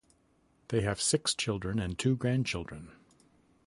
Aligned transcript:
They 0.69 0.81
have 0.81 0.99
six 0.99 1.35
children 1.35 1.77
and 1.77 1.95
two 1.95 2.15
grandchildren. 2.15 2.89